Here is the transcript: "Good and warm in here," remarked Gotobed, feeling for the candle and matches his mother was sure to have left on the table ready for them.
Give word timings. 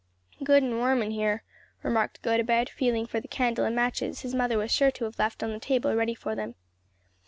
"Good 0.43 0.63
and 0.63 0.77
warm 0.79 1.03
in 1.03 1.11
here," 1.11 1.43
remarked 1.83 2.23
Gotobed, 2.23 2.69
feeling 2.69 3.05
for 3.05 3.19
the 3.19 3.27
candle 3.27 3.65
and 3.65 3.75
matches 3.75 4.21
his 4.21 4.33
mother 4.33 4.57
was 4.57 4.71
sure 4.71 4.89
to 4.89 5.03
have 5.05 5.19
left 5.19 5.43
on 5.43 5.51
the 5.53 5.59
table 5.59 5.93
ready 5.95 6.15
for 6.15 6.33
them. 6.33 6.55